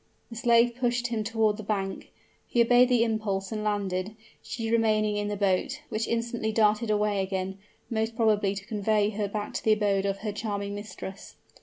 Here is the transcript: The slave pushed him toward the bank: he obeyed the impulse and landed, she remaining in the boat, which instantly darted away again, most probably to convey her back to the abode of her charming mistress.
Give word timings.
The 0.31 0.35
slave 0.35 0.73
pushed 0.79 1.09
him 1.09 1.23
toward 1.23 1.57
the 1.57 1.63
bank: 1.63 2.09
he 2.47 2.59
obeyed 2.63 2.89
the 2.89 3.03
impulse 3.03 3.51
and 3.51 3.63
landed, 3.63 4.15
she 4.41 4.71
remaining 4.71 5.15
in 5.15 5.27
the 5.27 5.35
boat, 5.37 5.83
which 5.89 6.07
instantly 6.07 6.51
darted 6.51 6.89
away 6.89 7.21
again, 7.21 7.59
most 7.87 8.15
probably 8.15 8.55
to 8.55 8.65
convey 8.65 9.11
her 9.11 9.27
back 9.27 9.53
to 9.53 9.63
the 9.63 9.73
abode 9.73 10.07
of 10.07 10.17
her 10.25 10.31
charming 10.31 10.73
mistress. 10.73 11.35